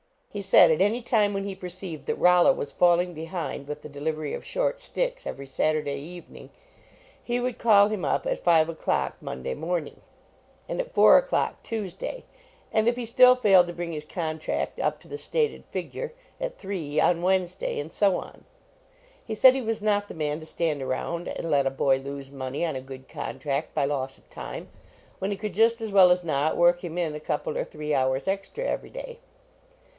He 0.33 0.41
said 0.41 0.71
at 0.71 0.81
any 0.81 1.01
time 1.01 1.33
when 1.33 1.43
li: 1.45 1.53
ved 1.55 2.05
th.it 2.07 2.17
Rollo 2.17 2.53
was 2.53 2.71
falling 2.71 3.13
behind 3.13 3.67
with 3.67 3.81
the 3.81 3.89
delivery 3.89 4.33
of 4.33 4.45
short 4.45 4.79
sticks 4.79 5.27
every 5.27 5.45
Saturday 5.45 5.99
evening, 5.99 6.49
he 7.21 7.39
would 7.39 7.59
call 7.59 7.89
him 7.89 8.03
up 8.05 8.25
at 8.25 8.39
five 8.43 8.67
o 8.67 8.73
clock 8.73 9.21
Monday 9.21 9.53
morning, 9.53 10.01
103 10.65 10.67
JONAS 10.67 10.69
and 10.69 10.79
at 10.81 10.93
four 10.95 11.17
o 11.17 11.21
clock 11.21 11.61
Tuesday, 11.61 12.23
and 12.71 12.87
if 12.87 12.95
he 12.95 13.05
still 13.05 13.35
failed 13.35 13.67
to 13.67 13.73
bring 13.73 13.91
his 13.91 14.05
contract 14.05 14.79
up 14.79 14.99
to 15.01 15.07
the 15.07 15.17
stated 15.19 15.65
figure, 15.69 16.13
at 16.39 16.57
three 16.57 16.99
on 16.99 17.21
Wednesday, 17.21 17.77
and 17.77 17.91
so 17.91 18.15
on. 18.17 18.45
He 19.23 19.35
said 19.35 19.53
he 19.53 19.61
was 19.61 19.83
not 19.83 20.07
the 20.07 20.15
man 20.15 20.39
to 20.39 20.45
stand 20.47 20.81
around 20.81 21.27
and 21.27 21.51
let 21.51 21.67
a 21.67 21.71
boy 21.71 21.97
lose 21.97 22.31
money 22.31 22.65
on 22.65 22.75
a 22.77 22.81
good 22.81 23.07
contract 23.07 23.75
by 23.75 23.85
loss 23.85 24.17
of 24.17 24.27
time, 24.29 24.69
when 25.19 25.29
he 25.29 25.37
could 25.37 25.53
just 25.53 25.79
as 25.81 25.91
well 25.91 26.09
as 26.09 26.23
not 26.23 26.57
work 26.57 26.83
him 26.85 26.97
in 26.97 27.13
a 27.13 27.19
couple 27.19 27.55
or 27.55 27.65
three 27.65 27.93
hours 27.93 28.27
ex 28.27 28.49
tra 28.49 28.63
every 28.63 28.89
day. 28.89 29.19